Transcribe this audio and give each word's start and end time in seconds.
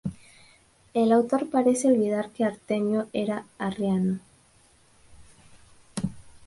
El 0.95 1.11
autor 1.11 1.47
parece 1.51 1.87
olvidar 1.89 2.31
que 2.31 2.43
Artemio 2.43 3.07
era 3.13 3.45
arriano. 3.59 4.17